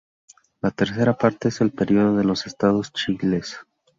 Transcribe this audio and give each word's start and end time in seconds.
La 0.61 0.71
tercera 0.71 1.15
parte 1.15 1.49
es 1.49 1.61
el 1.61 1.69
periodo 1.71 2.15
de 2.17 2.23
los 2.23 2.47
estados 2.47 2.91
chiíes. 2.91 3.59